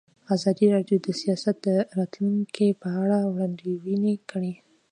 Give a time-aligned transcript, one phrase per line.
[0.35, 4.53] ازادي راډیو د سیاست د راتلونکې په اړه وړاندوینې کړې.